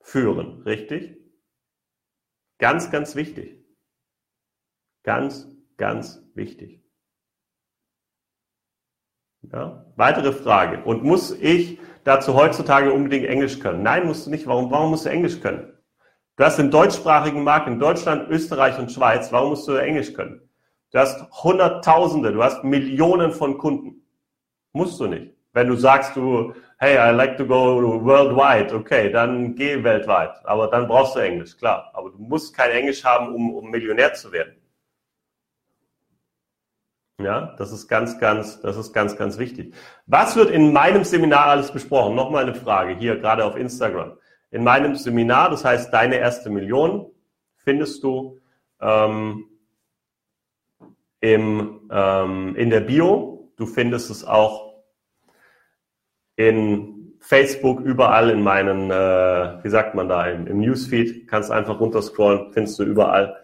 [0.00, 0.62] führen.
[0.62, 1.23] Richtig?
[2.58, 3.64] Ganz, ganz wichtig.
[5.02, 6.82] Ganz, ganz wichtig.
[9.52, 9.84] Ja?
[9.96, 10.82] Weitere Frage.
[10.84, 13.82] Und muss ich dazu heutzutage unbedingt Englisch können?
[13.82, 14.46] Nein, musst du nicht.
[14.46, 15.72] Warum, warum musst du Englisch können?
[16.36, 19.30] Du hast im deutschsprachigen Markt in Deutschland, Österreich und Schweiz.
[19.30, 20.48] Warum musst du Englisch können?
[20.90, 24.06] Du hast Hunderttausende, du hast Millionen von Kunden.
[24.72, 25.32] Musst du nicht.
[25.54, 30.44] Wenn du sagst, du, hey, I like to go worldwide, okay, dann geh weltweit.
[30.44, 31.90] Aber dann brauchst du Englisch, klar.
[31.94, 34.56] Aber du musst kein Englisch haben, um, um Millionär zu werden.
[37.22, 39.72] Ja, das ist ganz, ganz, das ist ganz, ganz wichtig.
[40.06, 42.16] Was wird in meinem Seminar alles besprochen?
[42.16, 44.18] Nochmal eine Frage hier gerade auf Instagram.
[44.50, 47.06] In meinem Seminar, das heißt deine erste Million,
[47.56, 48.40] findest du
[48.80, 49.46] ähm,
[51.20, 53.52] im, ähm, in der Bio.
[53.56, 54.63] Du findest es auch
[56.36, 61.80] in Facebook, überall in meinen, äh, wie sagt man da, im, im Newsfeed, kannst einfach
[61.80, 63.36] runterscrollen, findest du überall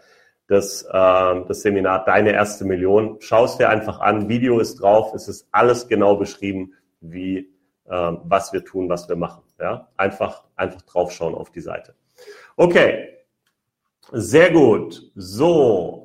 [0.49, 3.17] das, äh, das Seminar Deine erste Million.
[3.21, 7.51] Schaust dir einfach an, Video ist drauf, es ist alles genau beschrieben, wie
[7.87, 9.43] äh, was wir tun, was wir machen.
[9.59, 9.89] Ja?
[9.97, 11.95] Einfach, einfach draufschauen auf die Seite.
[12.57, 13.09] Okay,
[14.13, 15.11] sehr gut.
[15.15, 16.00] So,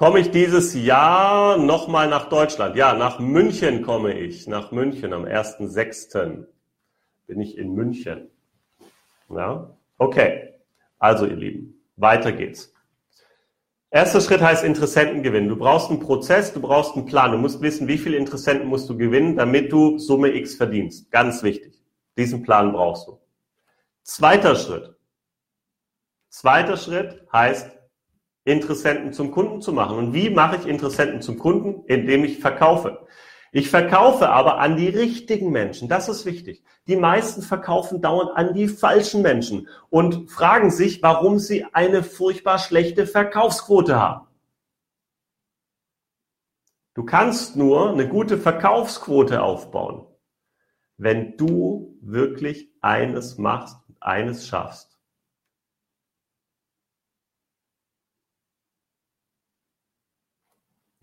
[0.00, 2.74] Komme ich dieses Jahr nochmal nach Deutschland?
[2.74, 4.46] Ja, nach München komme ich.
[4.46, 6.46] Nach München am 1.6.
[7.26, 8.30] bin ich in München.
[9.28, 10.54] Ja, okay.
[10.98, 12.72] Also, ihr Lieben, weiter geht's.
[13.90, 15.50] Erster Schritt heißt Interessenten gewinnen.
[15.50, 17.32] Du brauchst einen Prozess, du brauchst einen Plan.
[17.32, 21.10] Du musst wissen, wie viele Interessenten musst du gewinnen, damit du Summe X verdienst.
[21.10, 21.78] Ganz wichtig.
[22.16, 23.20] Diesen Plan brauchst du.
[24.02, 24.94] Zweiter Schritt.
[26.30, 27.79] Zweiter Schritt heißt
[28.50, 29.96] Interessenten zum Kunden zu machen.
[29.96, 31.84] Und wie mache ich Interessenten zum Kunden?
[31.86, 33.06] Indem ich verkaufe.
[33.52, 35.88] Ich verkaufe aber an die richtigen Menschen.
[35.88, 36.62] Das ist wichtig.
[36.86, 42.58] Die meisten verkaufen dauernd an die falschen Menschen und fragen sich, warum sie eine furchtbar
[42.58, 44.26] schlechte Verkaufsquote haben.
[46.94, 50.06] Du kannst nur eine gute Verkaufsquote aufbauen,
[50.96, 54.89] wenn du wirklich eines machst und eines schaffst.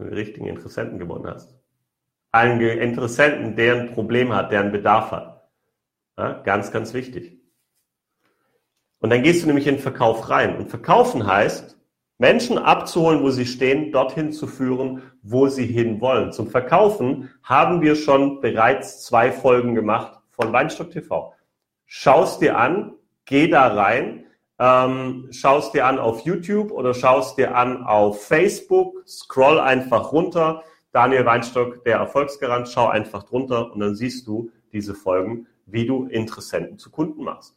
[0.06, 1.56] Den richtigen Interessenten gewonnen hast.
[2.32, 5.50] Einen Interessenten, der ein Problem hat, der einen Bedarf hat.
[6.18, 7.40] Ja, ganz, ganz wichtig.
[9.00, 10.58] Und dann gehst du nämlich in den Verkauf rein.
[10.58, 11.78] Und verkaufen heißt,
[12.18, 16.32] Menschen abzuholen, wo sie stehen, dorthin zu führen, wo sie hin wollen.
[16.32, 21.34] Zum Verkaufen haben wir schon bereits zwei Folgen gemacht von Weinstock TV.
[21.86, 22.94] Schaust dir an,
[23.26, 24.26] geh da rein,
[24.60, 30.64] ähm, schaust dir an auf YouTube oder schaust dir an auf Facebook, scroll einfach runter,
[30.92, 36.06] Daniel Weinstock, der Erfolgsgarant, schau einfach drunter und dann siehst du diese Folgen wie du
[36.06, 37.56] Interessenten zu Kunden machst.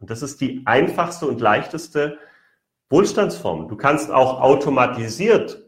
[0.00, 2.18] Und das ist die einfachste und leichteste
[2.90, 3.68] Wohlstandsform.
[3.68, 5.62] Du kannst auch automatisiert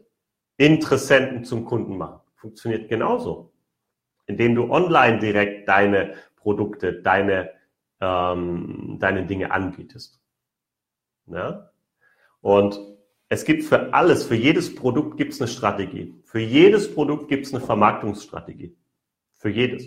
[0.57, 2.19] Interessenten zum Kunden machen.
[2.35, 3.53] Funktioniert genauso.
[4.25, 7.51] Indem du online direkt deine Produkte, deine,
[7.99, 10.19] ähm, deine Dinge anbietest.
[11.27, 11.71] Ja?
[12.41, 12.79] Und
[13.29, 16.15] es gibt für alles, für jedes Produkt gibt es eine Strategie.
[16.25, 18.77] Für jedes Produkt gibt es eine Vermarktungsstrategie.
[19.33, 19.85] Für jedes.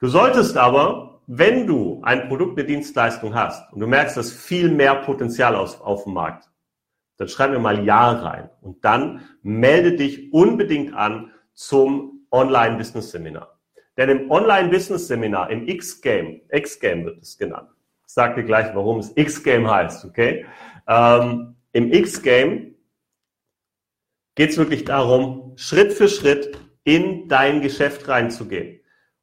[0.00, 4.70] Du solltest aber, wenn du ein Produkt, eine Dienstleistung hast und du merkst, dass viel
[4.70, 6.50] mehr Potenzial auf, auf dem Markt,
[7.16, 13.57] dann schreib mir mal Ja rein und dann melde dich unbedingt an zum Online-Business-Seminar.
[13.98, 17.68] Denn im Online-Business-Seminar, im X-Game, X-Game wird es genannt.
[18.06, 20.46] Ich sage dir gleich, warum es X-Game heißt, okay?
[20.86, 22.76] Ähm, Im X-Game
[24.36, 28.80] geht es wirklich darum, Schritt für Schritt in dein Geschäft reinzugehen.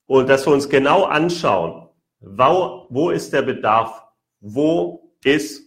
[0.08, 4.04] Und dass wir uns genau anschauen, wo, wo ist der Bedarf,
[4.42, 5.64] wo ist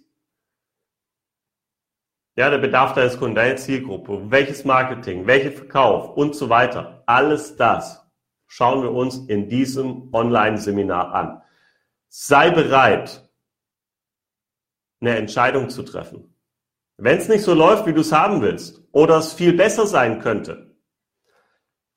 [2.36, 7.02] ja, der Bedarf deines Kunden, deine Zielgruppe, welches Marketing, welcher Verkauf und so weiter.
[7.06, 8.07] Alles das
[8.48, 11.42] schauen wir uns in diesem Online-Seminar an.
[12.08, 13.30] Sei bereit,
[15.00, 16.34] eine Entscheidung zu treffen.
[16.96, 20.18] Wenn es nicht so läuft, wie du es haben willst, oder es viel besser sein
[20.20, 20.74] könnte,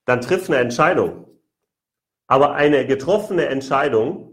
[0.05, 1.25] dann triff eine Entscheidung.
[2.27, 4.31] Aber eine getroffene Entscheidung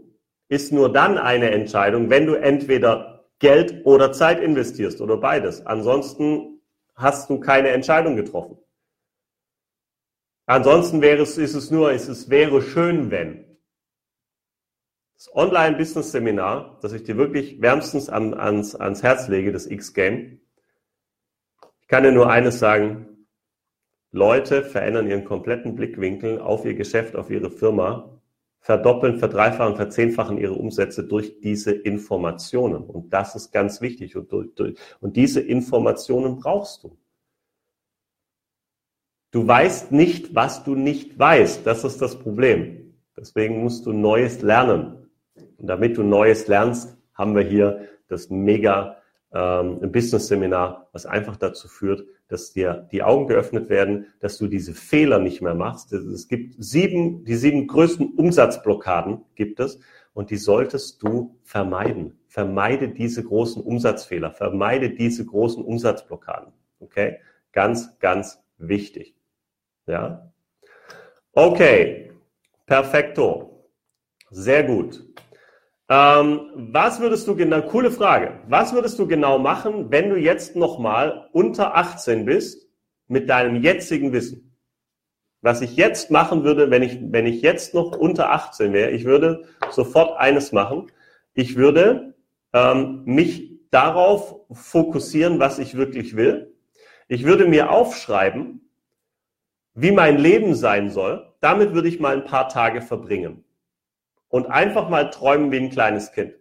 [0.49, 5.65] ist nur dann eine Entscheidung, wenn du entweder Geld oder Zeit investierst oder beides.
[5.65, 6.61] Ansonsten
[6.95, 8.57] hast du keine Entscheidung getroffen.
[10.49, 13.45] Ansonsten wäre es, ist es nur, ist es wäre schön, wenn.
[15.15, 20.41] Das Online-Business-Seminar, das ich dir wirklich wärmstens an, ans, ans Herz lege, das X-Game.
[21.81, 23.27] Ich kann dir nur eines sagen.
[24.09, 28.19] Leute verändern ihren kompletten Blickwinkel auf ihr Geschäft, auf ihre Firma,
[28.59, 32.85] verdoppeln, verdreifachen, verzehnfachen ihre Umsätze durch diese Informationen.
[32.85, 34.15] Und das ist ganz wichtig.
[34.15, 34.49] Und, durch,
[34.99, 36.97] und diese Informationen brauchst du.
[39.31, 41.65] Du weißt nicht, was du nicht weißt.
[41.65, 42.95] Das ist das Problem.
[43.15, 45.09] Deswegen musst du Neues lernen.
[45.57, 48.97] Und damit du Neues lernst, haben wir hier das mega
[49.31, 54.47] ähm, Business Seminar, was einfach dazu führt, dass dir die Augen geöffnet werden, dass du
[54.47, 55.93] diese Fehler nicht mehr machst.
[55.93, 59.79] Es gibt sieben, die sieben größten Umsatzblockaden gibt es
[60.13, 62.19] und die solltest du vermeiden.
[62.27, 66.53] Vermeide diese großen Umsatzfehler, vermeide diese großen Umsatzblockaden.
[66.79, 67.17] Okay?
[67.51, 69.18] Ganz, ganz wichtig.
[69.89, 70.31] Ja?
[71.33, 72.11] Okay.
[72.69, 73.65] Perfekto.
[74.29, 75.03] Sehr gut.
[75.89, 80.55] Ähm, was würdest du genau, coole Frage, was würdest du genau machen, wenn du jetzt
[80.55, 82.69] nochmal unter 18 bist
[83.07, 84.55] mit deinem jetzigen Wissen?
[85.41, 89.05] Was ich jetzt machen würde, wenn ich, wenn ich jetzt noch unter 18 wäre, ich
[89.05, 90.91] würde sofort eines machen.
[91.33, 92.13] Ich würde
[92.53, 96.55] ähm, mich darauf fokussieren, was ich wirklich will.
[97.07, 98.68] Ich würde mir aufschreiben,
[99.81, 101.33] wie mein Leben sein soll.
[101.39, 103.45] Damit würde ich mal ein paar Tage verbringen
[104.27, 106.33] und einfach mal träumen wie ein kleines Kind.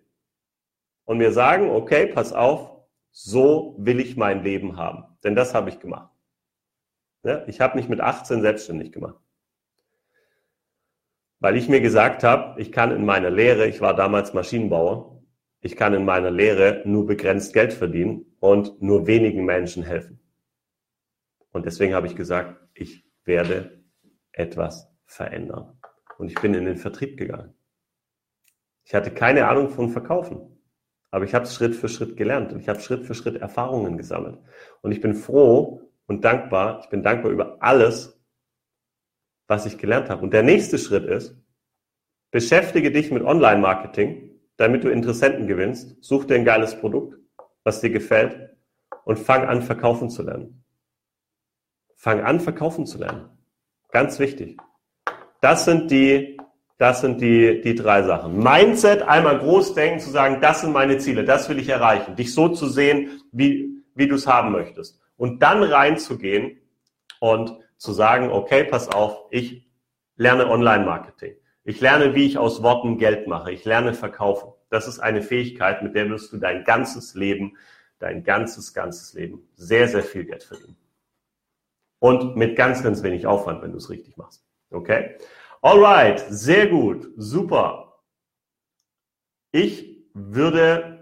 [1.04, 2.70] Und mir sagen, okay, pass auf,
[3.10, 5.04] so will ich mein Leben haben.
[5.24, 6.10] Denn das habe ich gemacht.
[7.22, 9.16] Ja, ich habe mich mit 18 selbstständig gemacht.
[11.40, 15.22] Weil ich mir gesagt habe, ich kann in meiner Lehre, ich war damals Maschinenbauer,
[15.60, 20.20] ich kann in meiner Lehre nur begrenzt Geld verdienen und nur wenigen Menschen helfen.
[21.52, 23.84] Und deswegen habe ich gesagt, ich werde
[24.32, 25.78] etwas verändern.
[26.18, 27.54] Und ich bin in den Vertrieb gegangen.
[28.84, 30.58] Ich hatte keine Ahnung von Verkaufen.
[31.10, 33.96] Aber ich habe es Schritt für Schritt gelernt und ich habe Schritt für Schritt Erfahrungen
[33.96, 34.38] gesammelt.
[34.82, 38.20] Und ich bin froh und dankbar, ich bin dankbar über alles,
[39.46, 40.22] was ich gelernt habe.
[40.22, 41.34] Und der nächste Schritt ist,
[42.30, 45.96] beschäftige dich mit Online-Marketing, damit du Interessenten gewinnst.
[46.02, 47.18] Such dir ein geiles Produkt,
[47.64, 48.56] was dir gefällt
[49.04, 50.57] und fang an, verkaufen zu lernen.
[52.00, 53.28] Fang an, verkaufen zu lernen.
[53.90, 54.58] Ganz wichtig.
[55.40, 56.38] Das sind die
[56.78, 58.38] das sind die, die drei Sachen.
[58.38, 62.14] Mindset, einmal groß denken, zu sagen, das sind meine Ziele, das will ich erreichen.
[62.14, 65.00] Dich so zu sehen, wie, wie du es haben möchtest.
[65.16, 66.58] Und dann reinzugehen
[67.18, 69.68] und zu sagen, okay, pass auf, ich
[70.16, 71.34] lerne Online-Marketing.
[71.64, 73.50] Ich lerne, wie ich aus Worten Geld mache.
[73.50, 74.52] Ich lerne verkaufen.
[74.70, 77.56] Das ist eine Fähigkeit, mit der wirst du dein ganzes Leben,
[77.98, 80.76] dein ganzes, ganzes Leben sehr, sehr viel Geld verdienen.
[82.00, 84.44] Und mit ganz, ganz wenig Aufwand, wenn du es richtig machst.
[84.70, 85.16] Okay?
[85.60, 88.00] Alright, sehr gut, super.
[89.50, 90.98] Ich würde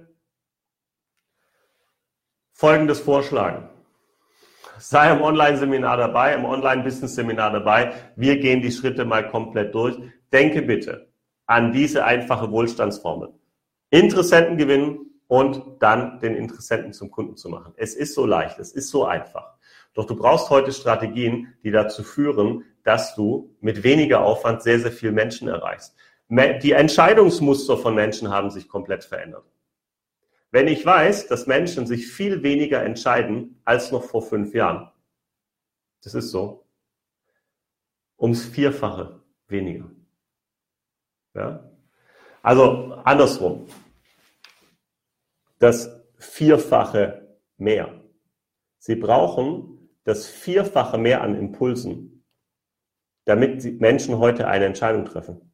[2.53, 3.69] Folgendes vorschlagen.
[4.79, 7.93] Sei im Online-Seminar dabei, im Online-Business-Seminar dabei.
[8.17, 9.99] Wir gehen die Schritte mal komplett durch.
[10.33, 11.09] Denke bitte,
[11.47, 13.33] an diese einfache Wohlstandsformel.
[13.91, 17.75] Interessenten gewinnen und dann den Interessenten zum Kunden zu machen.
[17.77, 19.56] Es ist so leicht, es ist so einfach.
[19.97, 24.93] Doch du brauchst heute Strategien, die dazu führen, dass du mit weniger Aufwand sehr, sehr
[24.93, 25.97] viel Menschen erreichst.
[26.29, 29.51] Die Entscheidungsmuster von Menschen haben sich komplett verändert.
[30.51, 34.91] Wenn ich weiß, dass Menschen sich viel weniger entscheiden als noch vor fünf Jahren,
[36.05, 36.67] das ist so,
[38.19, 39.91] ums Vierfache weniger.
[41.35, 41.71] Ja?
[42.43, 43.67] Also andersrum,
[45.59, 47.99] das Vierfache mehr.
[48.79, 49.76] Sie brauchen
[50.07, 52.25] das Vierfache mehr an Impulsen,
[53.25, 55.53] damit Menschen heute eine Entscheidung treffen.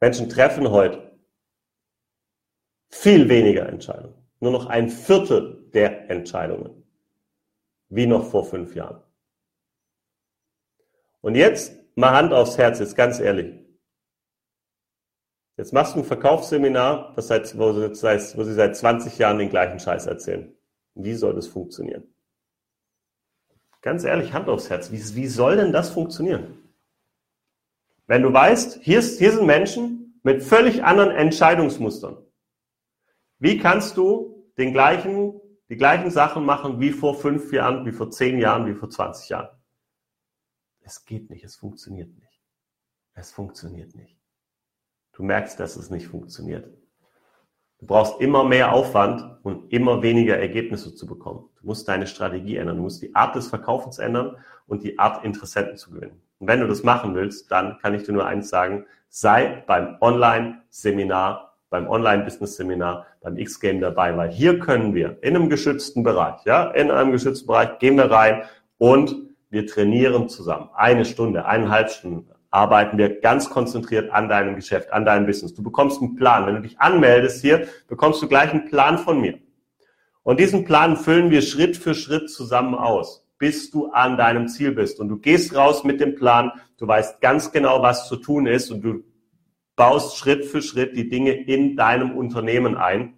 [0.00, 1.16] Menschen treffen heute
[2.90, 4.16] viel weniger Entscheidungen.
[4.40, 6.84] Nur noch ein Viertel der Entscheidungen.
[7.90, 9.00] Wie noch vor fünf Jahren.
[11.20, 13.54] Und jetzt mal Hand aufs Herz, jetzt ganz ehrlich.
[15.56, 17.72] Jetzt machst du ein Verkaufsseminar, das sie, wo
[18.42, 20.56] sie seit 20 Jahren den gleichen Scheiß erzählen.
[20.94, 22.12] Wie soll das funktionieren?
[23.82, 26.58] Ganz ehrlich, Hand aufs Herz, wie, wie soll denn das funktionieren?
[28.06, 32.18] Wenn du weißt, hier, ist, hier sind Menschen mit völlig anderen Entscheidungsmustern.
[33.38, 38.10] Wie kannst du den gleichen, die gleichen Sachen machen wie vor fünf Jahren, wie vor
[38.10, 39.48] zehn Jahren, wie vor 20 Jahren?
[40.80, 42.42] Es geht nicht, es funktioniert nicht.
[43.14, 44.18] Es funktioniert nicht.
[45.12, 46.68] Du merkst, dass es nicht funktioniert.
[47.80, 51.48] Du brauchst immer mehr Aufwand und immer weniger Ergebnisse zu bekommen.
[51.60, 52.76] Du musst deine Strategie ändern.
[52.76, 56.20] Du musst die Art des Verkaufens ändern und die Art, Interessenten zu gewinnen.
[56.38, 59.96] Und wenn du das machen willst, dann kann ich dir nur eins sagen, sei beim
[60.00, 66.70] Online-Seminar beim Online-Business-Seminar, beim X-Game dabei, weil hier können wir in einem geschützten Bereich, ja,
[66.72, 68.42] in einem geschützten Bereich gehen wir rein
[68.76, 69.14] und
[69.50, 70.68] wir trainieren zusammen.
[70.74, 75.54] Eine Stunde, eineinhalb Stunden arbeiten wir ganz konzentriert an deinem Geschäft, an deinem Business.
[75.54, 76.46] Du bekommst einen Plan.
[76.46, 79.38] Wenn du dich anmeldest hier, bekommst du gleich einen Plan von mir.
[80.22, 84.72] Und diesen Plan füllen wir Schritt für Schritt zusammen aus, bis du an deinem Ziel
[84.72, 85.00] bist.
[85.00, 88.70] Und du gehst raus mit dem Plan, du weißt ganz genau, was zu tun ist
[88.70, 89.04] und du
[89.76, 93.14] baust Schritt für Schritt die Dinge in deinem Unternehmen ein,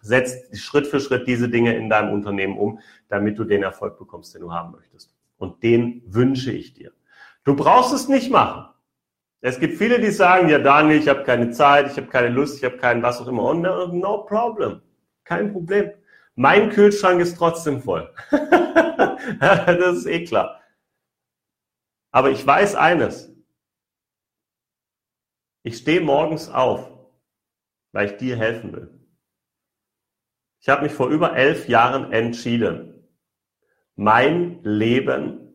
[0.00, 4.34] setzt Schritt für Schritt diese Dinge in deinem Unternehmen um, damit du den Erfolg bekommst,
[4.34, 5.14] den du haben möchtest.
[5.36, 6.92] Und den wünsche ich dir.
[7.48, 8.68] Du brauchst es nicht machen.
[9.40, 12.58] Es gibt viele, die sagen, ja Daniel, ich habe keine Zeit, ich habe keine Lust,
[12.58, 13.44] ich habe keinen was auch immer.
[13.44, 14.82] Und no, no problem.
[15.24, 15.90] Kein Problem.
[16.34, 18.12] Mein Kühlschrank ist trotzdem voll.
[19.40, 20.60] das ist eh klar.
[22.10, 23.34] Aber ich weiß eines.
[25.62, 26.92] Ich stehe morgens auf,
[27.92, 28.90] weil ich dir helfen will.
[30.60, 33.08] Ich habe mich vor über elf Jahren entschieden,
[33.94, 35.47] mein Leben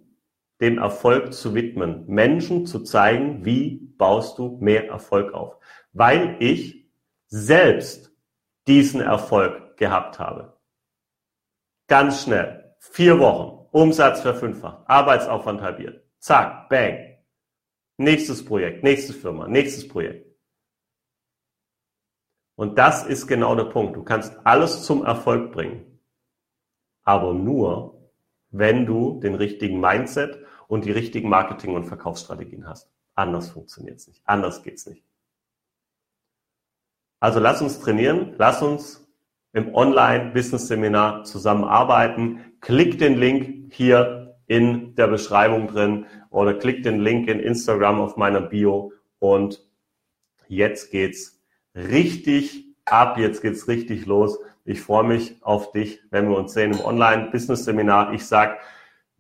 [0.64, 5.57] dem Erfolg zu widmen, Menschen zu zeigen, wie baust du mehr Erfolg auf,
[5.91, 6.89] weil ich
[7.28, 8.16] selbst
[8.66, 10.57] diesen Erfolg gehabt habe.
[11.88, 17.14] Ganz schnell, vier Wochen, Umsatz verfünffacht, Arbeitsaufwand halbiert, zack, bang,
[17.97, 20.26] Nächstes Projekt, nächste Firma, nächstes Projekt.
[22.55, 23.97] Und das ist genau der Punkt.
[23.97, 25.99] Du kannst alles zum Erfolg bringen.
[27.03, 28.11] Aber nur,
[28.49, 32.89] wenn du den richtigen Mindset und die richtigen Marketing- und Verkaufsstrategien hast.
[33.16, 34.22] Anders funktioniert es nicht.
[34.26, 35.03] Anders geht's nicht.
[37.20, 38.34] Also lass uns trainieren.
[38.38, 39.07] Lass uns
[39.53, 42.53] im Online-Business-Seminar zusammenarbeiten.
[42.59, 48.18] Klick den Link hier in der Beschreibung drin oder klickt den Link in Instagram auf
[48.18, 49.64] meiner Bio und
[50.47, 51.41] jetzt geht's
[51.76, 54.38] richtig ab, jetzt geht's richtig los.
[54.66, 58.14] Ich freue mich auf dich, wenn wir uns sehen im Online-Business-Seminar.
[58.14, 58.59] Ich sag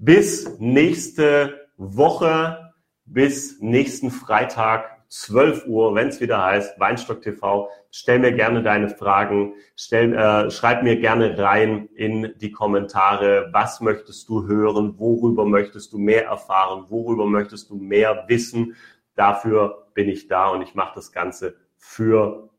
[0.03, 2.73] bis nächste Woche,
[3.05, 7.69] bis nächsten Freitag 12 Uhr, wenn es wieder heißt, Weinstock TV.
[7.89, 13.79] Stell mir gerne deine Fragen, stell, äh, schreib mir gerne rein in die Kommentare, was
[13.79, 18.75] möchtest du hören, worüber möchtest du mehr erfahren, worüber möchtest du mehr wissen.
[19.15, 22.49] Dafür bin ich da und ich mache das Ganze für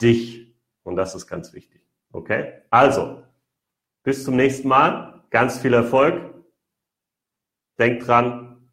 [0.00, 0.54] dich.
[0.82, 1.82] Und das ist ganz wichtig.
[2.12, 2.62] Okay?
[2.70, 3.22] Also,
[4.02, 5.18] bis zum nächsten Mal.
[5.30, 6.37] Ganz viel Erfolg.
[7.78, 8.68] Denk dran,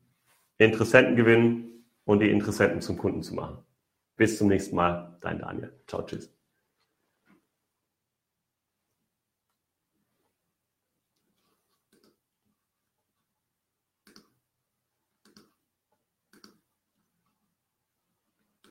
[0.58, 3.58] Interessenten gewinnen und die Interessenten zum Kunden zu machen.
[4.16, 5.74] Bis zum nächsten Mal, dein Daniel.
[5.88, 6.35] Ciao, tschüss.